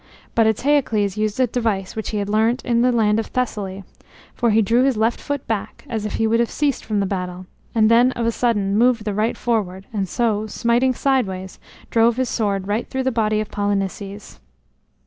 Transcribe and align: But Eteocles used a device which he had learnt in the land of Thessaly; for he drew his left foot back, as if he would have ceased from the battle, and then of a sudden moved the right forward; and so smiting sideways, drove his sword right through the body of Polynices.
But 0.33 0.47
Eteocles 0.47 1.15
used 1.15 1.39
a 1.39 1.45
device 1.45 1.95
which 1.95 2.09
he 2.09 2.17
had 2.17 2.27
learnt 2.27 2.65
in 2.65 2.81
the 2.81 2.91
land 2.91 3.19
of 3.19 3.27
Thessaly; 3.27 3.83
for 4.33 4.49
he 4.49 4.59
drew 4.63 4.83
his 4.83 4.97
left 4.97 5.21
foot 5.21 5.45
back, 5.47 5.83
as 5.87 6.07
if 6.07 6.13
he 6.15 6.25
would 6.25 6.39
have 6.39 6.49
ceased 6.49 6.83
from 6.83 6.99
the 6.99 7.05
battle, 7.05 7.45
and 7.75 7.87
then 7.87 8.11
of 8.13 8.25
a 8.25 8.31
sudden 8.31 8.75
moved 8.75 9.05
the 9.05 9.13
right 9.13 9.37
forward; 9.37 9.85
and 9.93 10.09
so 10.09 10.47
smiting 10.47 10.95
sideways, 10.95 11.59
drove 11.91 12.17
his 12.17 12.29
sword 12.29 12.67
right 12.67 12.89
through 12.89 13.03
the 13.03 13.11
body 13.11 13.39
of 13.41 13.51
Polynices. 13.51 14.39